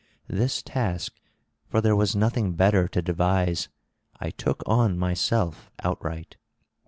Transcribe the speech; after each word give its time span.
This 0.27 0.63
task—for 0.63 1.79
there 1.79 1.95
was 1.95 2.15
nothing 2.15 2.53
better 2.55 2.87
to 2.87 3.03
devise—I 3.03 4.31
took 4.31 4.63
on 4.65 4.97
myself 4.97 5.69
outright." 5.83 6.37